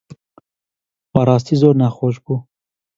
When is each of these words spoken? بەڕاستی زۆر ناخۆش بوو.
بەڕاستی 1.13 1.59
زۆر 1.61 1.73
ناخۆش 1.81 2.15
بوو. 2.23 2.35